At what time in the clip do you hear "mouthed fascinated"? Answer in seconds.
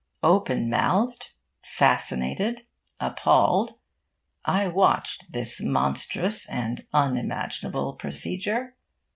0.67-2.63